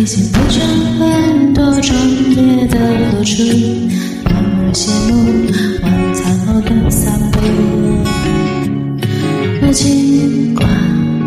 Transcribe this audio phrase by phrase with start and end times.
[0.00, 0.64] 已经不见
[0.96, 1.98] 很多壮
[2.30, 2.78] 烈的
[3.10, 5.50] 露出，偶尔羡慕
[5.82, 7.40] 晚餐后的散步。
[9.60, 10.68] 不尽管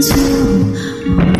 [0.00, 1.39] 就。